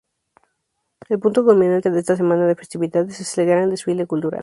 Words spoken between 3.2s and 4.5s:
el gran desfile cultural.